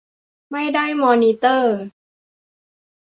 [0.51, 1.79] ไม่ได้มอนิเตอร์